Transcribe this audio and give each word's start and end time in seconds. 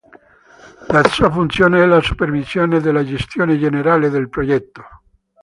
La 0.87 1.03
sua 1.09 1.29
funzione 1.29 1.79
è 1.79 1.85
la 1.85 2.01
supervisione 2.01 2.79
della 2.79 3.03
gestione 3.03 3.59
generale 3.59 4.09
del 4.09 4.29
progetto. 4.29 4.83